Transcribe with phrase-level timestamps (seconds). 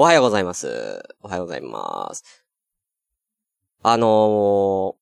[0.00, 1.02] おはようございます。
[1.20, 2.24] おはようございます。
[3.82, 4.94] あのー、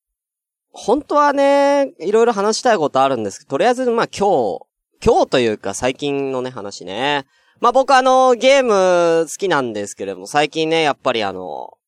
[0.73, 4.67] 本当はね、いろいろ話したいことあるんですけど、とりあえず、まあ今日、
[5.01, 7.27] 今日というか最近のね、話ね。
[7.61, 11.79] まあ僕あの、ゲーム好きなんですけれども、最近ね、やっぱりあの、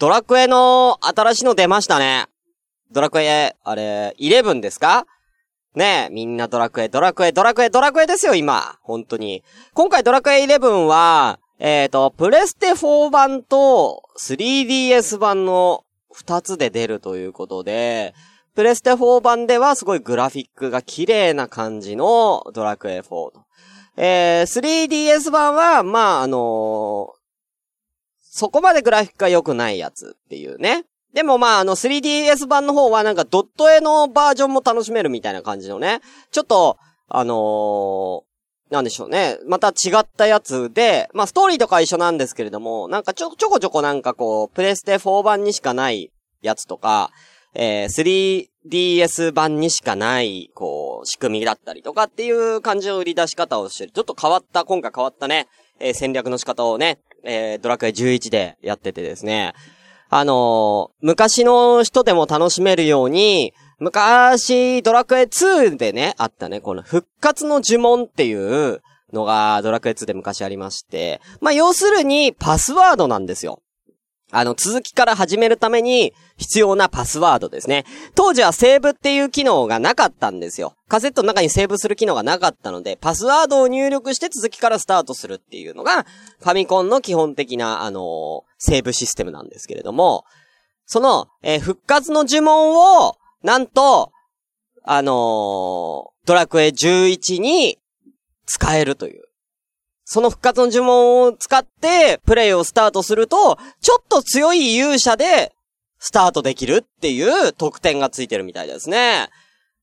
[0.00, 2.26] ドラクエの新しいの出ましたね。
[2.90, 5.06] ドラクエ、あれ、11ですか？
[5.76, 8.76] ねえ、みんなドラクエ、ドラクエ、ドラクエ、ドラクエですよ、今。
[8.82, 9.44] 本当に。
[9.72, 15.84] 今回ドラクエ11は、えっ、と、プレステ4版と 3DS 版の
[16.14, 18.14] 2つで出るということで、
[18.54, 23.44] プレステ4版ではすごいグラフィックが綺麗な感じのドラクエ4と。
[23.96, 27.16] えー、3DS 版は、まあ、あのー
[28.36, 30.84] そこまでグラフィックが良くないやつっていうね。
[31.14, 36.02] でもまあ、あの 3DS 版の方はなんかドット絵のバージョンも楽しめるみたいな感じのね。
[36.32, 36.76] ちょっと、
[37.08, 38.35] あのー
[38.70, 39.38] なんでしょうね。
[39.46, 46.10] また違ったやつで、まあストーリーとか一緒なんですけれども、なんかちょ、ちょこちょこなんかこう、プレステ4版にしかない
[46.42, 47.10] やつとか、
[47.54, 53.92] えー、3DS 版にしかない、こう、仕組みだったりとかっていう感じの売り出し方をしてる。
[53.92, 55.46] ちょっと変わった、今回変わったね、
[55.78, 59.54] えー戦略の仕方をね、えードラクエ11でやっててですね。
[60.10, 68.80] あのー昔の人でも楽しめるように、昔、ドラクエ2でね、あったね、この復活の呪文っていう
[69.12, 73.60] のがドラクエ2で昔ありまして、まあ、要するにパスワードなんですよ。
[74.32, 77.84] あの、続きから始めるために必要なパスワードですね。
[78.16, 80.74] 当時はセーブっていう機能がなかったんですよ。
[80.88, 86.04] カセットの中にセーブする機能がなかったので、パスワードを入力して続きからスタートするっていうのが、
[86.40, 90.24] ファミコンの基本的な、あのーセーブシステムなんですけれども、
[90.86, 94.12] その、えー復活の呪文を、なんと、
[94.84, 97.78] あのードラクエ11に
[98.46, 99.22] 使えるという。
[100.04, 105.52] その復活の呪文を使って、プレイをスタートすると、ちょっと強い勇者で、
[105.98, 109.28] スタートできるっていう特典がついてるみたいですね。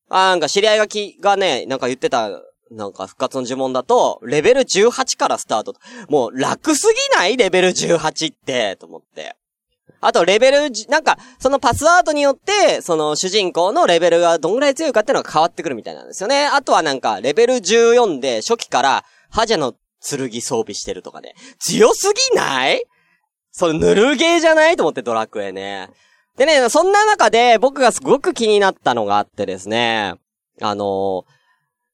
[0.10, 2.30] あなんか知り合いがき、がね、なんか言ってた、
[2.72, 5.76] なんか復活の呪文だと、レベル18からスタート。
[6.10, 9.36] もう楽すぎないレベル18って、と思って。
[10.06, 16.46] あと、レベル、なんか、そのパスワードによって、その主人公のレベルがどんぐらい強いかっていうのが変わってくるみたいなんですよね。
[16.46, 19.74] あとはなんか、レベル14で初期から、ハジャの
[20.06, 21.34] 剣装備してるとかね。
[21.60, 22.84] 強すぎない？
[23.52, 24.76] それぬるゲーじゃない？
[24.76, 25.90] と思ってドラクエね。
[26.38, 30.16] でね、そんな中で僕がすごく気になったのがあってですね。
[30.62, 31.26] あの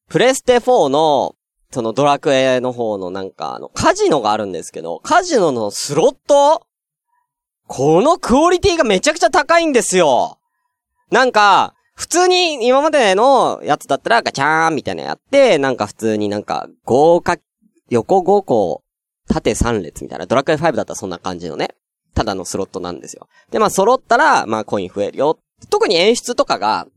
[0.08, 1.36] プレステ4の、
[1.72, 6.66] そのドラクエの方のなんか、あの、カジノがあるんですけど、カジノのスロット
[7.69, 10.40] このクオリティがめちゃくちゃ高いんですよ。
[11.12, 17.38] なんか、普通に今までのやつだったらガチャーンみたいなやって、なんか普通になんか豪華、
[17.90, 18.84] 横5個、
[19.28, 21.75] 縦3列みたいな、ドラクエ5だったらそんな感じのね、
[22.16, 23.28] ただのスロットなんですよ。
[23.52, 25.38] で、まあ揃ったら、まあコイン増えるよ。
[25.69, 26.88] 特に演出とかが、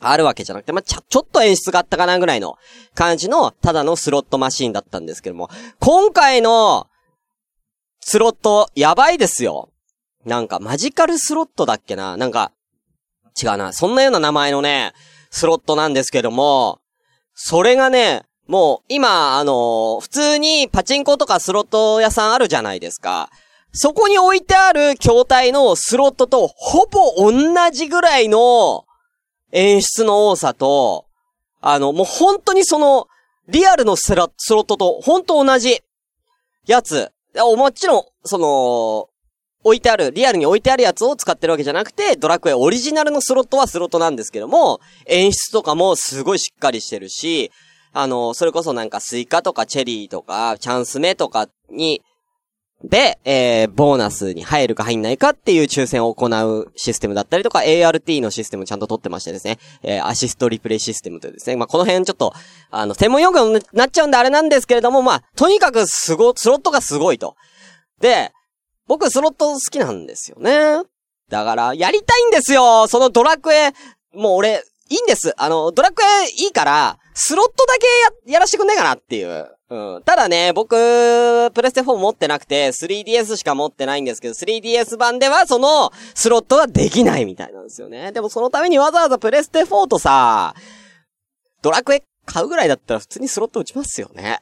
[0.00, 2.56] あるわけじゃなくて、まあ、ちゃ、ちょっと演出があったかなぐらいの
[2.94, 6.86] 感じの、ただのスロットマシーンだったんですけども、今回の、
[8.00, 9.70] スロット、やばいですよ。
[10.26, 12.16] なんか、マジカルスロットだっけな？
[12.16, 12.50] なんか、
[13.40, 13.72] 違うな。
[13.72, 14.92] そんなような名前のね、
[15.30, 16.80] スロットなんですけども、
[17.32, 23.30] それがね、もう、今、あの普通にパチンコとかスロット屋さんあるじゃないですか。
[23.72, 28.84] そこに置いてある筐体のスロットと、ほぼ同じぐらいの
[29.52, 31.06] 演出の多さと、
[31.60, 33.06] あの、もう本当にその、
[33.48, 35.82] リアルのスラスロットと、本当同じ
[36.66, 37.12] やつ。
[37.34, 39.08] もちろん、その、
[39.66, 47.50] 置いてある、リアルに置いてあるやつを使ってるわけじゃなくて、ドラクエオリジナルのスロットはスロットなんですけども、演出とかもすごいしっかりしてるし、
[47.92, 52.00] あの、それこそなんかスイカとかチェリーとか、チャンス目とかに、
[52.84, 62.34] で、えー、ボーナスに入るか入んないかっていう抽選を行うシステムだったりとか、ART のシステムちゃんと取ってましてですね、えー、アシストリプレイシステムというですね、まあ、この辺ちょっと、
[62.70, 67.34] あの、専門用語になっちゃうんであれなんですけれども、まあ、とにかくすご、スロットがすごいと。
[68.00, 68.30] で、
[68.86, 70.82] 僕スロット好きなんですよね。
[71.28, 73.72] だから、やりたいんですよそのドラクエ、
[74.14, 75.34] もう俺、いいんです。
[75.36, 79.50] あの、ドラクエいいから、スロットだけや、やらしてくんねえかなっていう。
[79.68, 80.02] うん。
[80.04, 80.70] ただね、僕、
[81.50, 88.12] プレステ4持ってなくて、3DS しか持ってないんですけど、3DS 版ではその、スロットはできないみたいなんですよね。
[88.12, 90.54] でもそのためにわざわざプレステ4とさ、
[91.62, 94.40] ドラクエ買うぐらいだったら普通にスロット打ちますよね。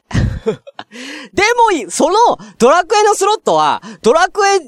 [1.33, 1.43] で
[1.83, 4.59] も、その、ドラクエのスロットは、ドラクエ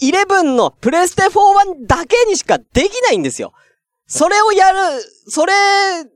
[0.00, 3.52] 11のプレステ4版だけにしかできないんですよ。
[4.06, 4.78] それをやる、
[5.28, 5.52] それ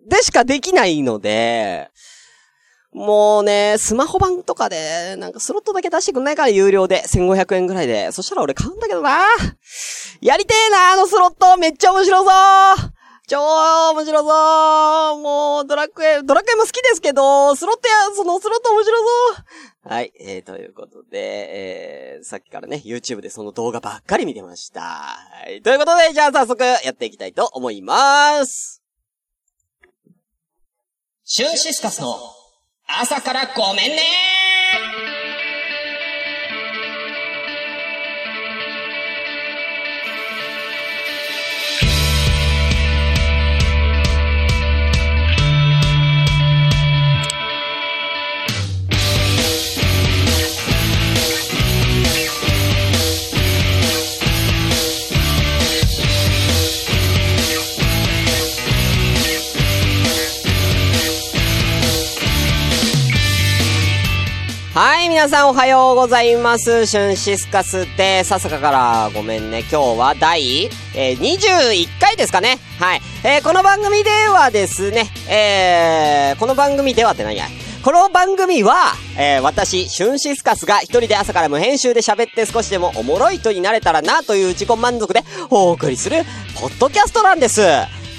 [0.08, 1.90] でしかできないので、
[2.92, 8.10] もうね、スマホ版とかで、なんかスロットだけ出してくんないから有料で、1500円ぐらいで。
[8.10, 9.20] そしたら俺買うんだけどな
[10.20, 12.26] やりてえなあのスロットめっちゃ面白そう
[13.28, 13.40] 超
[13.92, 19.04] 面白そうもう、ドラクエ、ドラクエも好きですけど、スロットや、そのスロット面白そ
[19.88, 24.80] うはい、えー、ということで、えー、さっきからね、YouTube でその動画ばっかり見てました。
[24.80, 28.80] はい、ということで、じゃあ早速やっていきたいと思います。
[31.24, 32.16] シュンシスカスの
[32.86, 34.02] 朝からごめんね
[65.28, 66.86] さんおはようございます。
[66.86, 69.60] シュンシスカスで、ささかからごめんね。
[69.60, 72.58] 今日は第、えー、21回ですかね。
[72.78, 73.00] はい。
[73.24, 77.46] えー、この番組ではですね、えー、この番組ではって何や
[77.82, 86.22] この番組は、えー、私、シュンシスカスが一人で朝から無編集で喋って少しでもおもろい人になれたらなという自己満足でお送りする、
[86.60, 87.62] ポッドキャストなんです。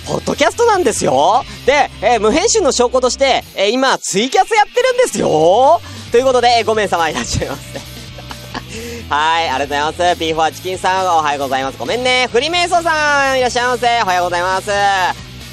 [0.08, 1.44] ポッドキャストなんですよ。
[1.66, 5.80] で、えー、無編集の証拠として、えー、今、ツイキャスやってるんですよ。
[6.12, 7.80] ということで、5名様いらっしゃいませ。
[9.10, 10.20] はい、ありがとうございます。
[10.20, 11.78] ビーフォアチキンさん、おはようございます。
[11.78, 12.28] ごめんね。
[12.32, 14.02] フリメイソさん、いらっしゃいませ。
[14.02, 14.70] おはようございます。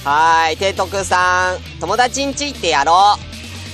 [0.04, 3.16] はい、提督さん、友達んち行ってやろ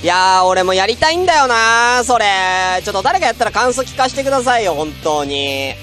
[0.03, 0.05] う。
[0.05, 2.25] いやー、俺もやりたいんだよなー、それ。
[2.83, 5.75] ちょっと誰かやったら感想聞かせてくださいよ、本当に。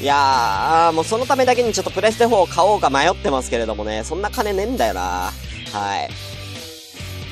[0.00, 5.32] いやー、もうそのためだけにちょっとプレステ4を買おうか迷ってますけれどもね、そんな金ねえんだよな。
[5.72, 6.31] はい。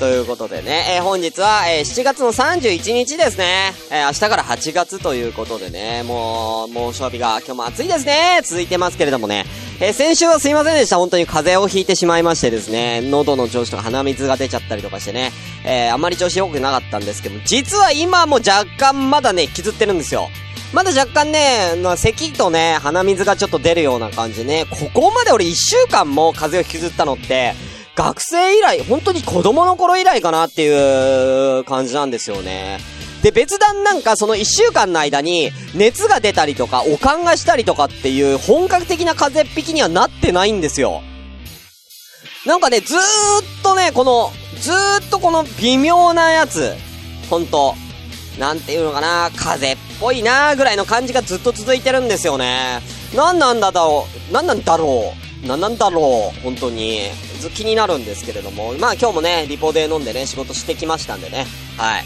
[0.01, 3.73] ということでね、えー、本日は、えー、7月の31日ですね。
[3.91, 8.41] えー、明日から8月ということでね、もう、猛暑日が今日も暑いですね。
[8.43, 9.45] 続いてますけれどもね。
[9.79, 10.97] え先週はすいませんでした。
[10.97, 15.33] 本当に風邪をひいてしまいましてですね、喉の調子とか鼻水が出ちゃったりとかしてね、
[15.67, 20.31] えあまり調子良くなかったんですけど、実は今も若干まだね、引きずってるんですよ。
[20.73, 24.65] まだ若干ね、まあ、咳とね、鼻水がちょっと出るような感じね。
[24.71, 27.55] ここまで俺1週間も風邪を引きずったのって、
[28.01, 32.79] 学生以来、本当に子供の頃以来かなっていう感じなんですよね。
[33.23, 41.03] で、別段なんかその一週間の間に熱が出たりとか、おかんがしたりとかっていう本格的な風邪っ引きにはなってないんですよ。
[42.47, 43.03] なんかね、ずーっ
[43.63, 46.75] とね、この、ずーっとこの微妙なやつ、
[47.29, 47.75] ほんと、
[48.39, 52.81] なんていうのかな、風邪っぽいなーぐらいの感じがずっと続いてるんですよね。
[53.15, 57.11] なんなんだろう、なんなんだろう、ななんだろう、本当に。
[57.55, 61.47] 気になるんですけれども、まあ今日もね、リポで飲んでね、仕事してきましたんでね、
[61.79, 62.05] はい。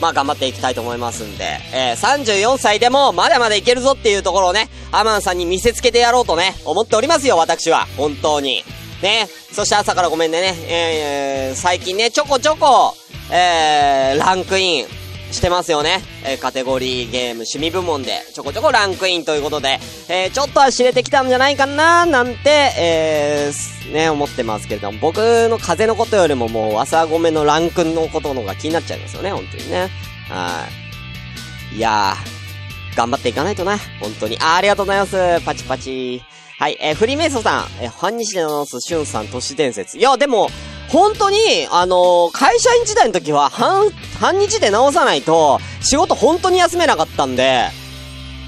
[0.00, 7.86] まあ頑張っていきたいと思いますんで、えー、34歳でもまだまだいけるぞっていうところをね、アマンさんに見せつけてやろうとね、思っておりますよ、私は。
[7.96, 8.64] 本当に。
[9.02, 9.28] ね。
[9.52, 12.96] そして朝からごめんね、えー、最近ね、ちょこちょこ、
[13.30, 14.86] えー、ランクイン、
[15.32, 16.00] してますよね。
[16.24, 25.18] えー、カテゴリーゲーム趣味部門でちょこちょこランクインということで、えー、ちょっとは知れてきたんじゃないかななんて、えー、ね、思ってますけれども、僕
[25.48, 29.90] の風のことよりももう朝ごめのランクのことの方が気になっちゃいますよね、本当にね。
[30.28, 30.66] は
[31.72, 31.76] い。
[31.76, 34.38] いやー、頑張っていかないとな、本当に。
[34.40, 35.44] あ、ありがとうございます。
[35.44, 36.22] パチパチ。
[36.58, 39.98] はい、えー、フリーメイソさん、えー、半日で直すシュンさん都市伝説。
[39.98, 40.48] いや、でも、
[40.92, 41.38] 本当に、
[41.70, 43.88] あのー、会社員時代の時は、半、
[44.20, 47.68] 半日で直さないと、仕事本当に休めなかったんで、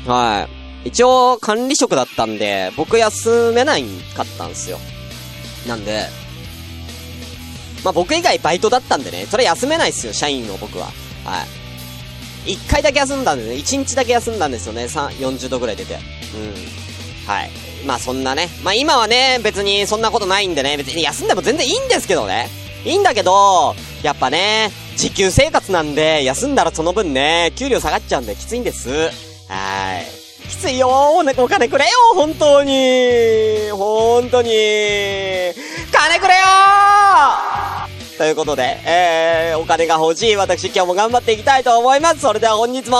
[0.07, 0.47] は
[0.85, 0.89] い。
[0.89, 3.85] 一応、管理職だったんで、僕休めない
[4.15, 4.79] かったんですよ。
[5.67, 6.05] なんで、
[7.83, 10.89] まあ、僕以外バイトだったんでね、それ休めないっすよ、社員の僕は。
[11.25, 11.47] は
[12.47, 12.53] い。
[12.53, 15.95] 一回だけ休んだんでね、一日だけ休んだんですよね、3、40度ぐらい出て。
[15.95, 16.01] うん。
[17.27, 17.64] はい。
[17.87, 18.49] まあそんなね。
[18.63, 22.49] まあ今はね、別にそんなことないんでね、別に休んでも全然いいんですけどね。
[22.85, 28.91] いいんだけど、やっぱね、時給生活なんで、休んだらその分ね、給料下がっちゃうんできついんです。
[28.91, 29.09] は
[30.01, 30.25] い。
[30.49, 34.51] きついよー、お金くれよ本当に本当に
[35.91, 36.41] 金くれよ
[38.19, 42.21] ということで、えー、お金が欲しい私今日も頑張っていきたいと思います。
[42.21, 42.99] それでは本日も、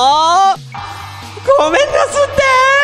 [1.59, 2.84] ごめんなすって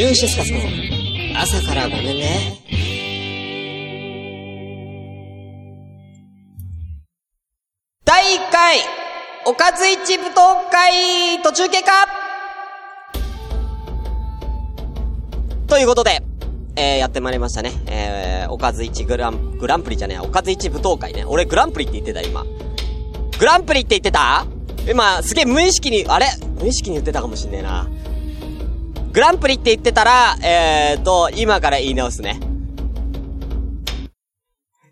[0.00, 0.58] シュンシスカスの
[1.38, 2.56] 朝からごめんね。
[8.06, 8.78] 第1回
[9.44, 12.06] おかず一舞踏会途中経過
[15.66, 16.22] ということで、
[16.76, 17.72] えー、やってまいりましたね。
[17.86, 21.26] えー、おかず一グラン、グランプリじゃねえ、おかず一舞踏会ね。
[21.26, 22.46] 俺グランプリって言ってた、今。
[23.38, 24.46] グランプリって言ってた？
[24.88, 26.26] 今、すげえ無意識に、あれ？
[26.58, 27.86] 無意識に言ってたかもしんねえな。
[29.12, 32.38] グランプリって言ってたら、えーと、今から言い直すね。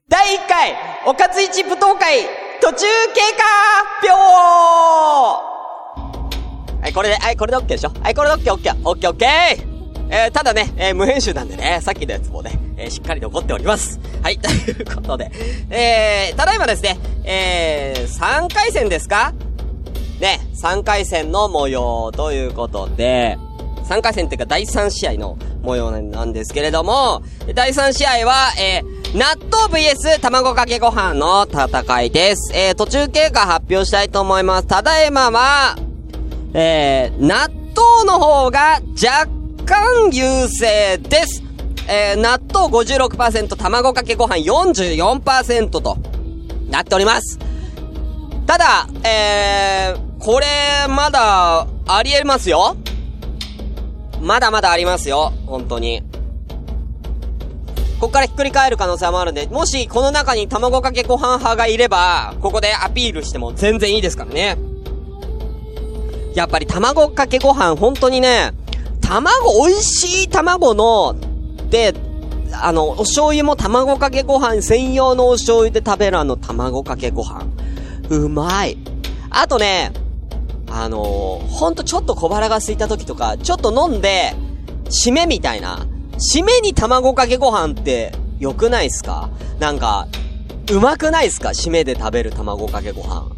[0.08, 0.74] 第1回、
[1.06, 2.24] おかず一舞踏会、
[2.60, 3.44] 途中経過
[4.02, 4.18] 表
[6.82, 7.90] はい、これで、はい、これで OK でしょ？
[8.02, 9.26] はい、これで OK、OK、OK、OK!
[10.10, 14.00] えー、ただね、えー、無編集なんでね、さっきのやつもね、えー、しっかり残っております。
[14.22, 15.30] はい、 ということで、
[15.70, 19.32] えー、ただいまですね、えー、3回戦ですか？
[20.18, 23.38] ね、3回戦の模様ということで、
[23.88, 27.22] 3回戦っていうか第3試合の模様なんですけれども、
[27.54, 32.52] 第3試合は、えー、納豆 VS 卵かけご飯の戦いです。
[32.54, 34.66] えー、途中経過発表したいと思います。
[34.66, 35.76] ただいまは、
[36.52, 39.26] えー、納豆の方が若
[39.64, 41.42] 干優勢です。
[41.88, 45.96] えー、納豆56%、卵かけご飯44%と
[46.68, 47.38] なっております。
[48.46, 50.46] ただ、えー、これ、
[50.88, 52.76] まだ、ありえますよ。
[54.20, 55.32] まだまだありますよ。
[55.46, 56.02] 本当に。
[58.00, 64.56] ここからひっくり返る可能性もあるんで、もしこの中に卵かけご飯派がいれば、ここでアピールしても全然いいですからね。
[66.34, 68.52] やっぱり卵かけご飯、本当にね、
[69.00, 71.16] 卵、美味しい卵の、
[71.70, 71.92] で、
[72.52, 77.46] あの、お醤油も卵かけご飯専用のお醤油で食べるあの卵かけご飯。
[78.10, 78.78] うまい。
[79.30, 79.92] あとね、
[80.70, 84.34] あのー、ほんとちょっと小腹が空いた時とか、ちょっと飲んで、
[84.84, 85.86] 締めみたいな。
[86.32, 89.30] 締めに卵かけご飯って良くないっすか？
[89.58, 90.08] なんか、
[90.70, 91.50] うまくないっすか？
[91.50, 93.30] 締めで食べる卵かけご飯。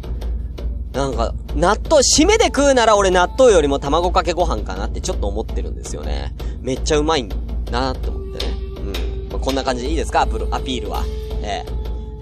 [0.93, 6.33] なんか、納豆、締めで食うなら俺納豆よりも卵かけご飯かなってちょっと思ってるんですよね。
[6.61, 7.23] めっちゃうまい
[7.71, 8.53] なーって思ってね。
[8.77, 9.29] うん。
[9.29, 10.21] まあ、こんな感じでいいですか？
[10.21, 11.03] アピールは。
[11.43, 11.80] えー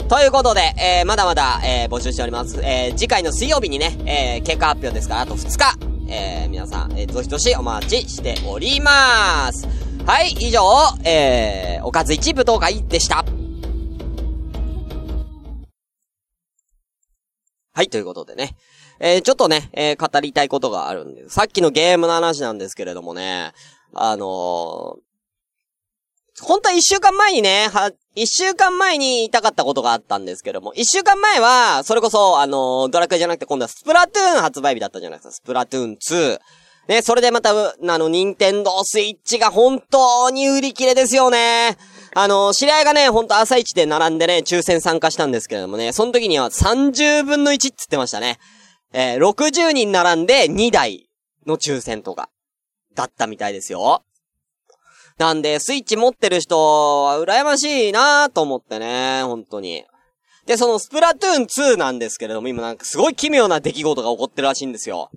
[0.10, 2.60] ということで、えー、まだまだ、えー、募集しております。
[2.64, 5.78] えー、次回の水曜日にね、えー、結果発表ですから、あと2日、
[6.12, 9.68] えー、皆さん、えー、どしどしお待ちしております。
[10.08, 10.64] はい、以上、
[11.04, 13.24] えー、おかず一部動画でした。
[17.74, 18.56] はい、ということでね。
[19.00, 23.54] えー、ちょっとね、えー、語りたいことがあるんです、さっきのゲームの話なんですけれどもね、
[23.94, 24.30] あのー、
[26.42, 35.32] 本当は一週間前にね、は、一週間前に言いたかったことがあったんですけども、一週間前は、それこそ、あのー、ドラクエじゃなくて今度はスプラトゥーン発売日だったじゃないですか。
[35.32, 36.40] スプラトゥーン2。
[36.90, 41.78] ね、それでまた、あの、ニンテンドースイッチが本当に売り切れですよね。
[42.16, 48.40] あの、知り合いがね、ほんと朝一で並んでね、抽選参加したんですけれどもね、その時には30分の1って言ってましたね。
[48.92, 51.08] えー、60人並んで2台
[51.46, 52.30] の抽選とか、
[52.96, 54.04] だったみたいですよ。
[55.20, 56.58] なんで、スイッチ持ってる人
[57.04, 59.84] は羨ましいなぁと思ってね、本当に。
[60.46, 65.12] で、そのスプラトゥーン2なんですけれども、今なんかすごい奇妙な出来事が起こってるらしいんですよ。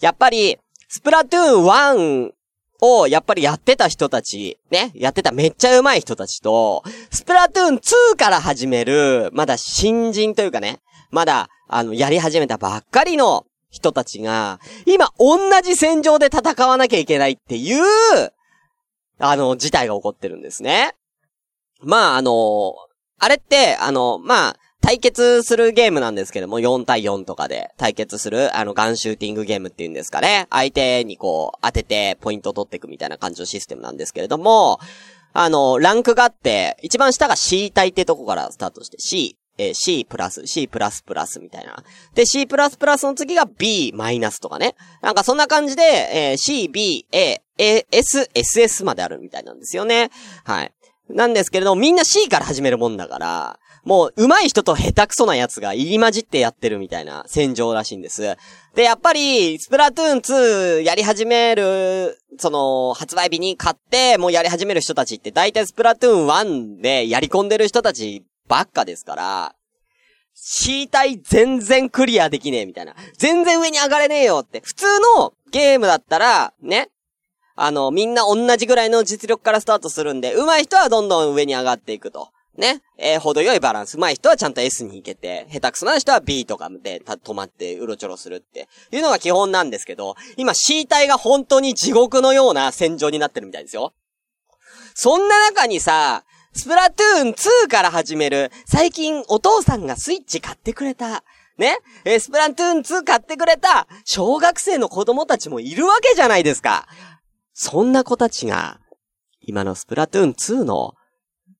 [0.00, 0.56] やっぱり、
[0.88, 2.32] スプラトゥーン1
[2.80, 10.78] をやっぱりやってた人たち、ね、やってためっちゃ上手い人たちと、スプラトゥーン2から始める、まだ新人というかね、
[11.10, 17.82] まだ、あの、やり始めたばっかりの人たちが、今同じ戦場で戦わなきゃいけないっていう、
[19.18, 20.94] あの、事態が起こってるんですね。
[21.82, 22.74] まあ、あの、
[23.18, 30.46] あれって、あの、まあ、対決するゲームなんですけども、4対4とかで対決する、あの、ガンシューティングゲームっていうんですかね。
[30.50, 34.78] 相手にこう、当ててポイントを取っていくみたいな感じのシステムなんですけれども、
[35.32, 41.82] あの、ランクがあって、一番下が C 体ってとこからスタートして、C、えー、C プラス、C プラスプラスみたいな。
[42.14, 44.74] で、C プラスプラスの次が B マイナスとかね。
[45.02, 50.10] なんかそんな感じで、えー、C、B、A、A、S、SS まであるみたいなんですよね。
[50.44, 50.72] はい。
[51.08, 58.36] なんですけれども、みんな C から始めるもんだから、もう、上手い人と下手くそな奴が入り混じってやってるみたいな戦場らしいんです。
[58.74, 69.54] で、やっぱり、スプラトゥーン2やり始める、その、発売日に買って、もうやり始める人たちって、だいたいスプラトゥーン1でやり込んでる人たちばっかですから、
[70.34, 72.94] C 体全然クリアできねえみたいな。
[73.16, 74.60] 全然上に上がれねえよって。
[74.60, 74.86] 普通
[75.18, 76.90] のゲームだったら、ね。
[77.56, 82.30] あの、みんな同じぐらいの実力からスタートするんで、上手い人はどんどん上に上がっていくと。
[82.56, 82.82] ね。
[82.98, 83.96] えー、程よいバランス。
[83.96, 93.94] 上手い人はちゃんと S に行けて、下手くそな人は B とかで止まってうろちょろするっていうのが基本なんですけど、今 C 体が本当に地獄のような戦場になってるみたいですよ。
[94.94, 96.24] そんな中にさ、
[96.56, 101.24] スプラトゥーン2から始める、最近お父さんがスイッチ買ってくれた、
[101.58, 106.86] ね、えースプラトゥーン2買ってくれた小学生の子供たちもいるわけじゃないですか。
[107.54, 108.78] そんな子たちが、
[109.40, 110.94] 今のスプラトゥーン2の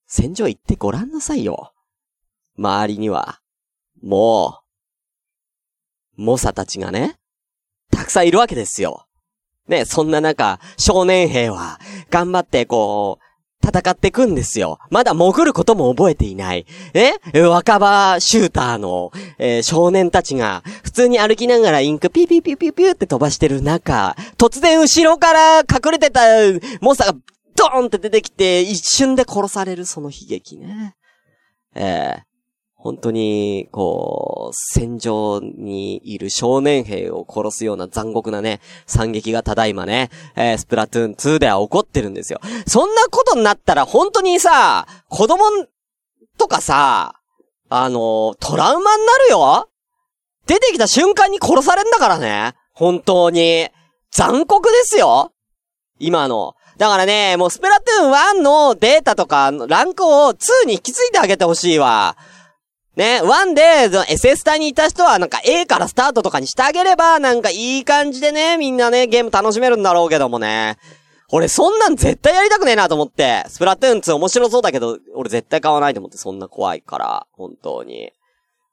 [0.06, 1.72] 戦場行ってごらんなさいよ。
[2.56, 3.40] 周りには、
[4.00, 4.60] も
[6.16, 7.18] う、猛者たちがね、
[7.90, 9.06] たくさんいるわけですよ。
[9.66, 13.23] ね、そんな中、少年兵は、頑張ってこう、
[13.64, 14.78] 戦っていくんですよ。
[14.90, 16.66] まだ潜ることも覚えていない。
[16.92, 17.12] え？
[17.40, 26.20] 若葉シューターの、えー少年たちが、普通に歩きながらインクピーピーピーピーピューって飛ばしてる中、突然後ろから隠れてた
[26.80, 27.18] モンスターが
[27.56, 30.94] ドーンって出てきて、一瞬で殺されるその悲劇ね。
[31.74, 32.33] えー
[32.84, 42.42] 本当に、こう、戦場にいる少年兵を殺すような残酷なね、惨劇がただいまね、えースプラトゥーン2では起こってるんですよ。
[42.66, 45.44] そんなことになったら本当にさ、子供
[46.36, 47.14] とかさ、
[47.70, 49.70] あのトラウマになるよ？
[50.46, 52.52] 出てきた瞬間に殺されんだからね。
[52.74, 53.70] 本当に。
[54.10, 55.32] 残酷ですよ
[55.98, 56.54] 今の。
[56.76, 62.16] だからね、もうスプラトゥーン1のデータとか、ランクを2に引き継いであげてほしいわ。
[62.96, 70.78] ね、1で、SS 隊にいた人はなんか A からスタートとかにしてあげれば、なんかいい感じでね、みんなね、ゲーム楽しめるんだろうけどもね。
[71.30, 73.44] 俺そんなん絶対やりたくねえなと思って。
[73.48, 77.26] スプラトゥーン2面白そうだけど、俺絶対買わないと思って、そんな怖いから。
[77.32, 78.12] 本当に。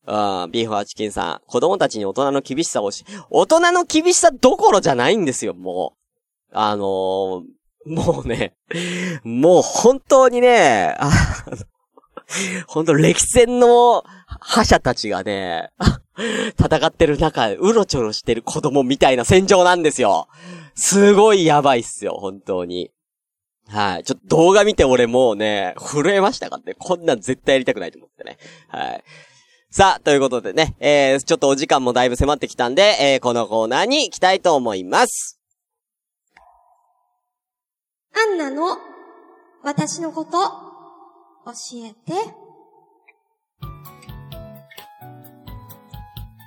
[0.06, 1.48] うん、ビーフはチキンさん。
[1.48, 6.52] 子供たちに大人の厳しさをし、大人の厳しさどころじゃないんですよ、もう。
[6.54, 7.42] あのー、
[7.88, 8.54] もうね、
[9.24, 11.10] もう本当にね、あ
[12.68, 14.04] 本当歴戦の
[14.40, 15.72] 覇者たちがね、
[16.60, 20.28] 戦ってる中、うろちょろしてる子供みたいな戦場なんですよ。
[20.76, 22.92] すごいやばいっすよ、本当に。
[23.68, 24.04] はい。
[24.04, 26.76] ちょっと動画見て俺もうね、震えましたからね。
[26.78, 28.38] こんなん絶対やりたくないと思ってね。
[28.68, 29.04] はい。
[29.70, 35.40] さあ、ということでね、えー、ちょっとお時間もだいぶ迫ってきたんで、えー、このコーナーに行きたいと思います。
[38.14, 38.78] アンナの
[39.64, 40.71] 私のこと
[41.46, 41.52] 教
[41.86, 42.14] えて。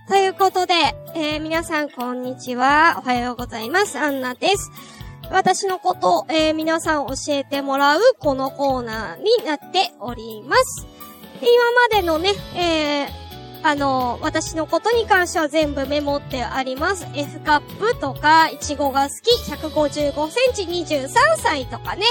[0.07, 0.75] ということで、
[1.15, 2.97] えー皆さんこんにちは。
[2.99, 3.99] おはようございます。
[3.99, 4.71] アンナです。
[5.33, 10.87] 私のこと、えー皆さん教えてもらうこのコーナーになっております。
[11.41, 11.49] 今
[11.97, 13.25] までのね、えー
[13.67, 17.07] あの、私のことに関しては全部メモってあります。
[17.15, 20.63] F カップとか、いちごが好き、155センチ、
[20.95, 22.05] 23歳とかね。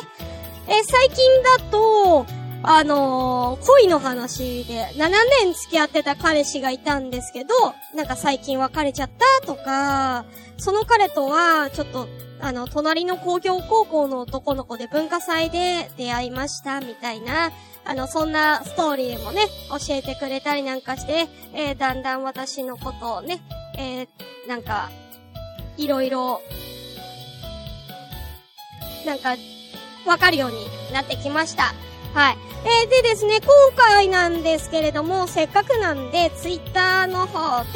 [0.68, 2.26] え最近だと、
[2.66, 5.10] あのー恋の話で、7
[5.44, 7.54] 年付き合ってた彼氏がいたんですけど、
[7.94, 9.10] なんか最近別れちゃっ
[9.42, 10.26] たとか、
[10.58, 12.08] その彼とは、ちょっと、
[12.40, 17.52] あの、隣の工業高校の男の子で文化祭で出会いました、みたいな、
[17.86, 23.42] あの、そんなストーリーもね、教えてくれたりなんかして、えーだんだん私のことをね、
[23.78, 24.08] えー
[24.48, 24.90] なんか、
[25.76, 26.42] いろいろ、
[29.06, 29.36] なんか、
[30.06, 31.74] わかるようになってきました。
[32.14, 32.38] はい。
[32.66, 37.70] えーでですね、今回なんですけれども、せっかくなんで、ツイッターの方で、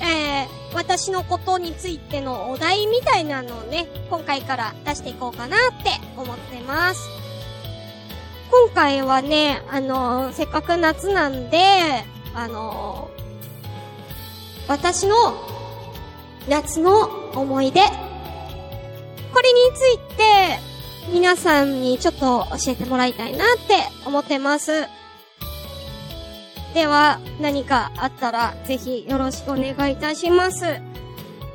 [0.00, 7.08] えー私のことについてのお題みたいなのをね、今回から出していこうかなって思ってます。
[8.50, 11.58] 今回はね、あのーせっかく夏なんで、
[12.34, 15.16] あのー私の
[16.48, 17.80] 夏の思い出。
[17.80, 17.86] こ
[19.42, 20.60] れについて、
[21.12, 23.74] 皆さんにちょっと教えてもらいたいなって
[24.06, 24.86] 思ってます。
[26.74, 30.64] では、何かあったら、ぜひよろしくお願いいたします。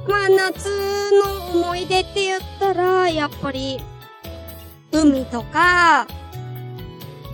[0.08, 3.80] まあ、夏の思い出って言ったら、やっぱり、
[4.92, 6.08] 海とか、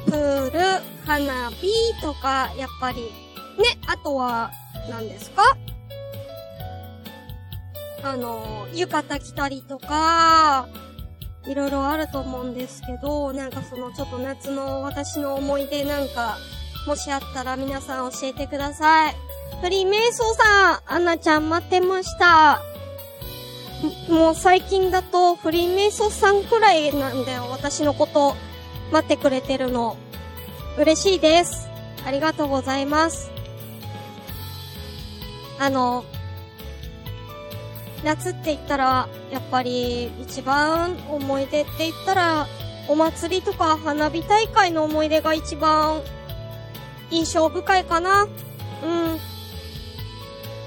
[0.05, 0.59] プール、
[1.05, 3.09] 花火とか、やっぱり、ね、
[3.87, 4.51] あとは、
[4.89, 5.43] 何ですか？
[8.03, 10.67] あの、浴衣着たりとか、
[11.47, 16.37] いろいろあると思うんですけど、なんかそのちょっと夏の私の思い出なんか、
[16.85, 19.15] もしあったら皆さん教えてください。
[19.61, 22.61] フリーメイソーさん、アンナちゃん待ってました。
[24.09, 28.35] もう最近だとフリーメイソーさんくらいなんだよ、私のこと
[28.91, 29.97] 待ってくれてるの。
[30.77, 31.67] 嬉しいです。
[32.05, 33.31] ありがとうございます。
[35.59, 36.05] あの、
[38.03, 42.47] 夏って言ったら、やっぱり一番思い出って言ったら、
[42.87, 46.01] お祭りとか花火大会の思い出が一番
[47.11, 48.23] 印象深いかな。
[48.23, 48.29] うん。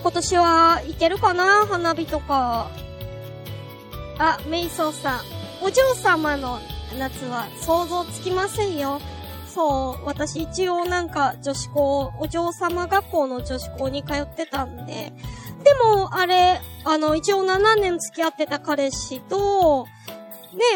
[0.03, 2.71] 今年は行けるかな花火とか。
[4.19, 5.21] あ、メイソーさん。
[5.63, 6.59] お嬢様の
[6.99, 9.01] 夏は想像つきませんよ。
[9.53, 15.13] そう、私一応なんか女子校、お嬢様学校の女子校に通ってたんで、
[15.63, 19.87] でも、あれ、あの、一応7年付き合ってた彼氏と、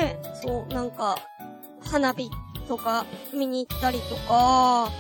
[0.01, 1.19] ね、そう、なんか、
[1.85, 2.31] 花火
[2.69, 4.91] とか見に行ったりとか、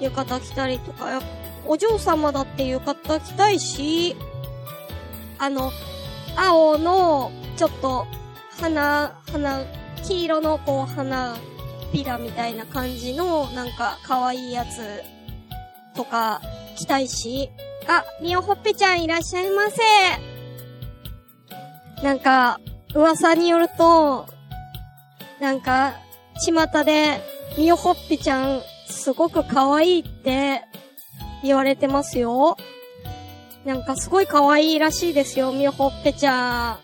[0.00, 1.20] 浴衣着たりとか、
[1.66, 4.16] お嬢様だって浴衣着たいし、
[5.38, 5.70] あの、
[6.36, 8.06] 青の、ちょっと、
[8.60, 9.64] 花、花、
[10.02, 11.36] 黄色のこう、花
[11.92, 15.02] びらみたいな感じの、なんか、可愛いやつ、
[15.94, 16.40] とか、
[16.76, 17.50] 着たいし。
[17.88, 19.76] あ、みおほっぺちゃんいらっしゃいませ。
[22.02, 22.60] なんか、
[22.94, 24.26] 噂によると、
[25.40, 25.94] なんか、
[26.44, 27.20] 巷で、
[27.56, 30.62] みおほっぺちゃん、すごく可愛いって、
[31.42, 32.56] 言われてますよ。
[33.64, 36.78] なんかすごい可愛いらしいですよ、みおほっぺちゃん。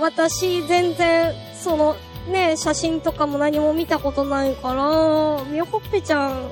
[0.00, 1.96] 私、全然、その、
[2.30, 6.50] ね、写真とかも何も見たことないから、みおほっぺちゃん、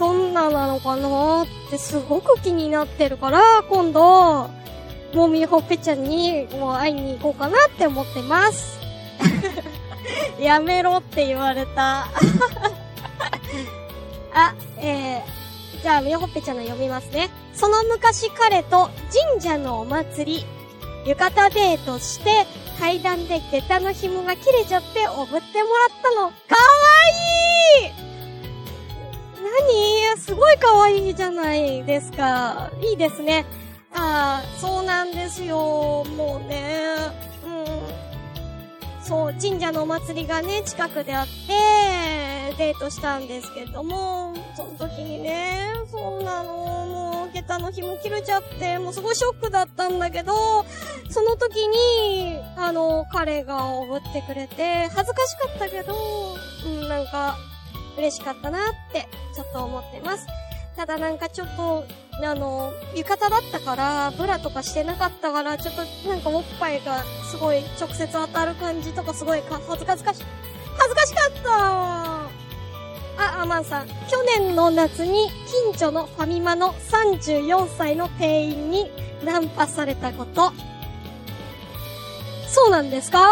[0.00, 4.48] どんななのかなってすごく気になってるから、今度、
[5.12, 8.80] もみほっぺちゃんに、もう会いに行こうかなって思ってます。
[10.40, 12.08] やめろって言われた。
[14.32, 17.28] あ、えー、じゃあ、みほっぺちゃんの読みますね。
[17.54, 18.88] その昔彼と
[19.30, 20.46] 神社のお祭り、
[21.04, 22.46] 浴衣デートして、
[22.78, 26.16] 階段で下駄の紐が切れちゃっておぶってもらったの。
[26.16, 26.30] かわ
[27.82, 28.09] いい
[29.42, 30.18] 何？
[30.18, 32.70] すごいかわいじゃないですか。
[32.80, 33.46] いいですね。
[33.92, 36.04] ああ、そうなんですよ。
[36.04, 36.94] もうね。
[37.44, 37.48] う
[39.02, 39.04] ん。
[39.04, 50.64] そう、神社のお祭りがね、近くであって、デートしたんですけども、その時にね、そうなの、もう、下駄の紐切れちゃって、もうすごいショックだったんだけど、
[51.08, 55.94] その時に、あの、彼がおぶってくれて、恥ずかしかったけど、
[56.66, 57.36] うん、なんか、
[57.96, 60.26] 嬉しかったなって、ちょっと思ってます。
[60.76, 61.84] ただなんかちょっと、
[62.22, 70.24] あの、浴衣だったから、ブラとかしてなかったから、ちょっとなんかおっぱいがすごい直接当たる感じとかすごいか恥ずかしかし、
[70.78, 72.20] 恥ずかしかった
[73.22, 73.88] あ、アマンさん。
[73.88, 73.94] 去
[74.38, 75.28] 年の夏に
[75.72, 78.90] 近所のファミマの34歳の店員に
[79.24, 80.52] ナンパされたこと。
[82.48, 83.28] そうなんですか？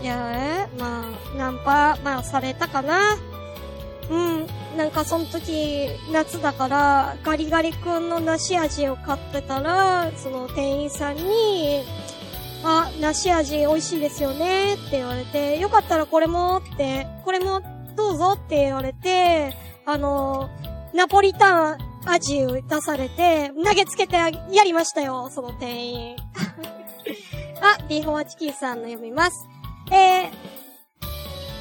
[0.00, 1.04] いやー、ま
[1.34, 3.16] あ、ナンパ、まあ、されたかな。
[4.10, 4.46] うん。
[4.76, 11.82] なんかその時、夏だから、ガリガリ君の梨味を買ってたら、その店員さんに、
[12.64, 17.60] あ、梨味美味しいですよねって言われて、よかったらこれもって、これも
[17.96, 20.48] どうぞって言われて、あの、
[20.94, 24.30] ナポリタン味を出されて、投げつけてや
[24.64, 26.16] りましたよ、その店員。
[27.60, 29.48] あ、ビーフォアチキンさんの読みます。
[29.90, 30.30] えー、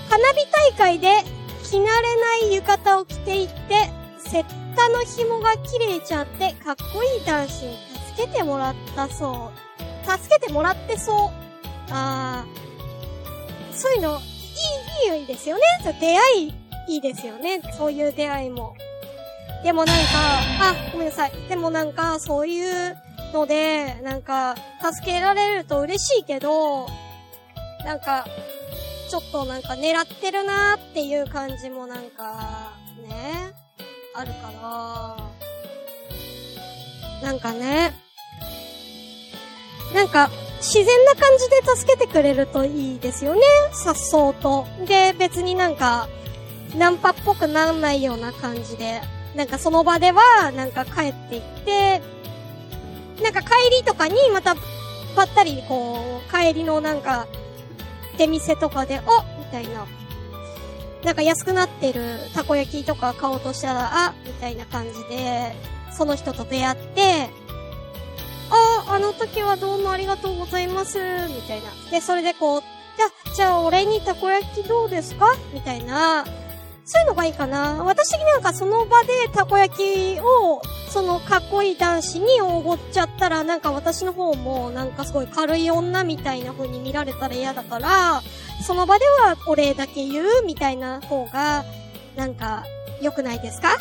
[0.10, 1.23] 花火大会で
[1.71, 7.77] 着慣れない浴衣を着ていって、セッタの紐が切れちゃって、かっこいい男子に
[8.10, 10.19] 助けてもらったそう。
[10.19, 11.29] 助けてもらってそう。
[11.89, 15.62] あー、そういうの、いい、いいですよね。
[15.81, 16.53] そう出会い、
[16.89, 17.62] いいですよね。
[17.77, 18.75] そういう出会いも。
[19.63, 20.01] でもなんか、
[20.60, 21.31] あ、ごめんなさい。
[21.47, 22.97] でもなんか、そういう
[23.34, 26.89] ので、なんか、助けられると嬉しいけど、
[27.86, 28.25] なんか、
[29.12, 32.71] ちょっとなんか狙ってるなーっていう感じもなんか、
[33.06, 33.54] ね、
[34.15, 35.17] あるか
[37.21, 37.91] ら、なんかね、
[39.93, 40.30] なんか、
[40.62, 43.41] 自然な感じで助けてくれるといいですよね。
[43.74, 44.65] さっそうと。
[44.88, 46.08] で、別になんか、
[46.78, 49.02] ナンパっぽくならないような感じで。
[49.36, 52.02] なんかその場では、なんか帰っていって、
[53.21, 54.56] なんか帰りとかにまた、
[55.17, 57.28] ばったりこう、帰りのなんか、
[58.17, 59.86] 出店とかで、おみたいな。
[61.04, 65.56] なんか安くなってるたこ焼きとか買おうとしたら、あみたいな感じで、
[65.91, 67.30] その人と出会って、
[68.52, 71.71] あ、あの時はどうもありがとうございます、みたいな。
[71.89, 72.62] で、それでこう、
[72.97, 76.26] じゃ、じゃあ俺にたこ焼きどうですかみたいな。
[76.93, 77.82] そういうのがいいかな。
[77.86, 88.21] 私になんかその場でたこ焼きを、そのかっこいい男子におごっちゃったら、なんか私の方もなんかすごい軽い女みたいな風に見られたら嫌だから、
[88.67, 91.63] その場ではお礼だけ言うみたいな方が、
[92.17, 92.65] なんか
[93.01, 93.77] 良くないですか？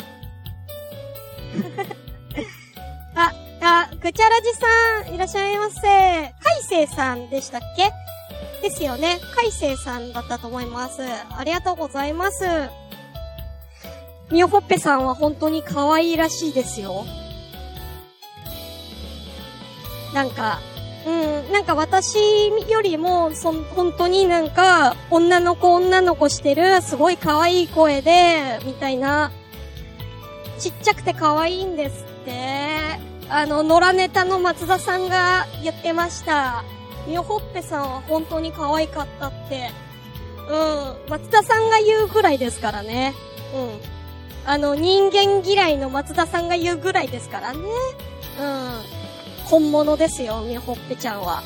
[3.15, 5.81] あ、あ、ぐちゃらじさん、いらっしゃいませ。
[5.81, 7.91] 海星さんでしたっけ？
[8.61, 9.19] ですよね。
[9.35, 11.01] 海星さんだったと思います。
[11.03, 12.45] ありがとうございます。
[14.31, 17.05] みおほっぺさんは本当に可愛いらしいですよ。
[20.13, 20.59] なんか、
[21.05, 22.17] うん、なんか私
[22.69, 29.31] よりも、そ、本当になんか、女の子女の子してる、すごい可愛い声で、みたいな。
[30.59, 32.31] ちっちゃくて可愛いんですって。
[33.29, 36.63] あの、野良ネタの松田さんが言ってました。
[37.07, 39.71] みよほっぺさんは本当に可愛かったって。
[40.49, 41.09] うん。
[41.09, 43.15] 松田さんが言うぐらいですからね。
[43.55, 43.90] うん。
[44.45, 47.59] あの、人間嫌いの松田さんが言うぐらいですからね。
[48.39, 48.81] うん。
[49.45, 51.43] 本物ですよ、みよほっぺちゃんは。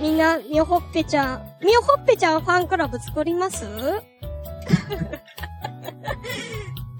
[0.00, 3.64] みんな、みよほっぺちゃん、みよほっぺちゃんファンクラブ作ります？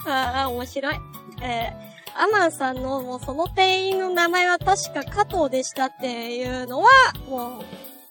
[0.07, 0.94] ああ、面白い。
[1.42, 6.88] えー、アマンさんの、もうその店員の名前は確か加藤でしたっていうのは、
[7.29, 7.64] もう、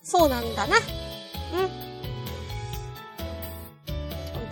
[0.04, 0.76] そうなんだな。
[0.78, 0.82] うん。
[0.82, 1.70] 本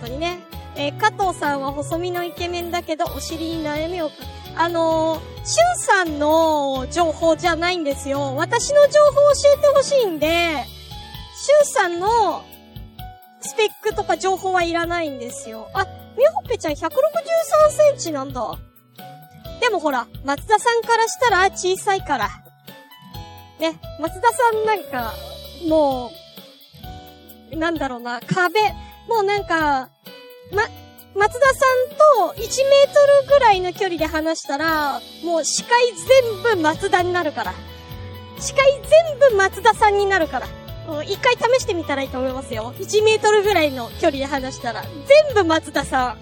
[0.00, 0.38] 当にね。
[0.76, 4.14] えー加藤さんは細身のイケメンだけど、お尻に悩みをか、
[4.56, 8.34] あのー、しゅんさんの情報じゃないんですよ。
[8.36, 10.64] 私の情報を教えてほしいんで、
[11.34, 12.44] しゅんさんの
[13.40, 15.68] スペックとか情報はいらないんですよ。
[15.74, 15.84] あ、
[16.16, 16.88] みほっぺちゃん163セ
[17.94, 18.58] ンチなんだ。
[19.60, 22.30] でもほら、松田さんからしたら小さいから。
[23.58, 25.14] ね、松田さんなんか、
[25.68, 26.10] も
[27.52, 28.60] う、なんだろうな、壁、
[29.08, 29.90] もうなんか、
[30.52, 30.62] ま、
[31.14, 31.64] 松田さ
[32.24, 35.70] んと1メートルぐらいの距離で話したら、もう視界
[36.44, 37.54] 全部松田になるから。
[38.38, 40.46] 視界全部松田さんになるから。
[40.88, 42.74] う一回試してみたらいいと思いますよ。
[42.78, 46.18] 1メートルぐらいの距離で話したら、全部松田さん。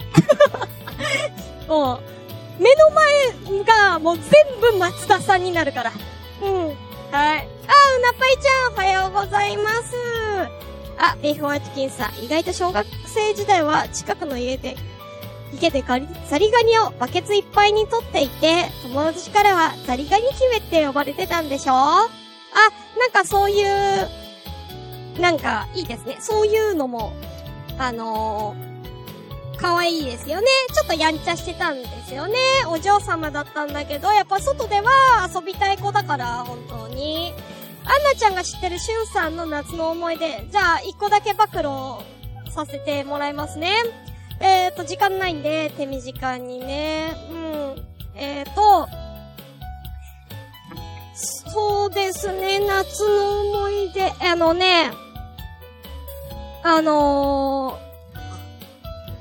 [1.68, 4.24] もう、目の前がもう全
[4.60, 5.92] 部松田さんになるから。
[6.42, 6.66] うん。
[6.66, 6.76] はい。
[7.12, 10.69] あ、うなぱいちゃん、おはようございます。
[11.02, 14.76] あ、ビーフワチキンさん、意外と小学生時代は近くの家で、
[15.54, 21.72] 池でガリザリガニをバケツいっぱいに取っていて、友達からはザリガニ姫って呼ばれてたんでしょ？
[21.72, 22.06] あ、
[22.98, 24.08] なんかそういう、
[25.20, 26.18] なんかいいですね。
[26.20, 27.12] そういうのも、
[27.78, 30.46] あのー、可愛いですよね。
[30.74, 32.36] ちょっとやんちゃしてたんですよね。
[32.66, 37.32] お嬢様だったんだけど、やっぱ外では遊びたい子だから、本当に。
[37.84, 40.46] アンナちゃんが知ってるしゅんさんの夏の思い出。
[40.50, 41.64] じゃあ、一個だけ暴露
[42.52, 43.74] させてもらいますね。
[44.40, 47.14] えーと、時間ないんで、手短にね。
[47.30, 47.86] うん。
[48.14, 48.88] えーと、
[51.14, 54.12] そうですね、夏の思い出。
[54.26, 54.90] あのね、
[56.62, 57.89] あのー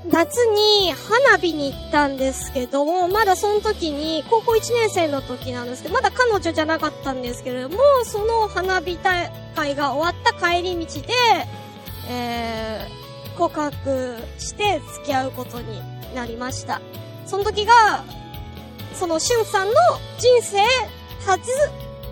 [0.08, 11.08] 夏に花火に行ったんですけども、まだその時に、高校1年生の時なんですけど、まだ彼女じゃなかったんですけれども、その花火大会が終わった帰り道で、
[12.08, 15.82] えー、告白して付き合うことに
[16.14, 16.80] なりました。
[17.26, 18.04] その時が、
[18.94, 19.74] そのしゅんさんの
[20.18, 20.58] 人生
[21.26, 21.50] 初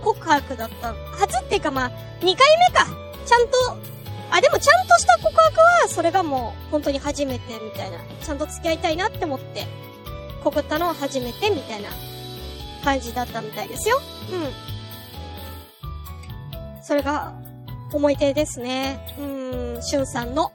[0.04, 0.94] 告白だった。
[1.18, 2.86] 初っていうかまあ、2回目か。
[3.24, 3.97] ちゃんと
[4.30, 7.98] あ、でもちゃんとした告白は、それがもう、本当に初めてみたいな。
[8.22, 9.66] ちゃんと付き合いたいなって思って、
[10.44, 11.88] 告ったのは初めてみたいな
[12.84, 14.00] 感じだったみたいですよ。
[14.32, 14.36] う
[16.80, 16.82] ん。
[16.82, 17.32] それが、
[17.92, 19.14] 思い出ですね。
[19.18, 20.52] うーん、しゅんさんの。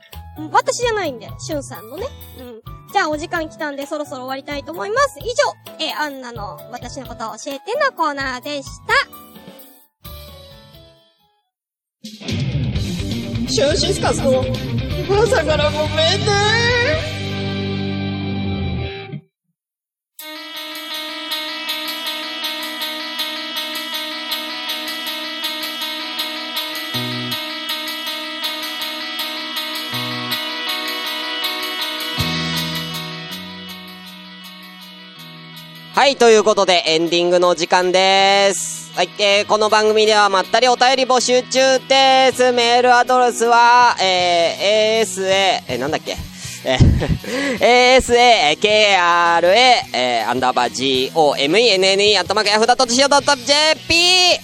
[0.52, 2.08] 私じゃないんで、しゅんさんのね。
[2.40, 2.62] うん。
[2.94, 5.18] じゃあお時間来たんでそろそろ終わりたいと思います。
[5.20, 5.30] 以上、
[5.80, 8.94] えーアンナの私のことを教えてのコーナーでした。
[13.54, 14.44] シュンシスカスの
[15.08, 16.26] 朝からごめんね。
[35.94, 38.83] はい、ということでエンディングの時間です。
[38.96, 42.52] はい、えー、この番組ではまったりお便り募集中です。
[42.52, 46.16] メールアドレスは、えー、ASA、えー、なんだっけ？
[46.64, 49.52] えー、 ASA、KRA、
[49.96, 54.40] えー、アンダーバー GOMENNE、アットマークヤフー .co.jp!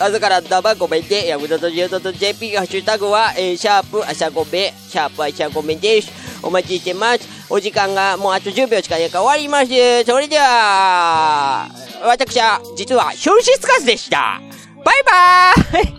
[0.00, 6.10] あずからダバごめんで、ヤフー .co.jp ハッシュタグは、えー、シャープ、あしゃごめ、シャープ、あしゃごめです。
[6.42, 7.37] お待ちしてます。
[7.50, 10.04] お時間がもうあと10秒しかないか終わります。
[10.04, 11.68] それでは、
[12.02, 14.40] 私は、実は、ショルシスカスでした。
[14.84, 15.98] バイバーイ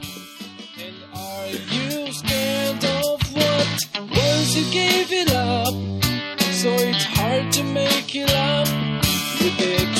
[4.59, 5.73] you gave it up,
[6.51, 8.67] so it's hard to make it up.
[9.39, 9.98] You